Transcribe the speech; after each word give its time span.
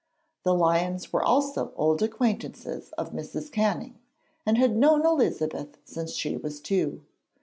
The 0.41 0.55
Lyons 0.55 1.13
were 1.13 1.21
also 1.23 1.73
old 1.75 2.01
acquaintances 2.01 2.89
of 2.97 3.11
Mrs. 3.11 3.51
Canning, 3.51 3.99
and 4.47 4.57
had 4.57 4.75
known 4.75 5.05
Elizabeth 5.05 5.77
since 5.85 6.13
she 6.13 6.35
was 6.37 6.59
two. 6.59 7.03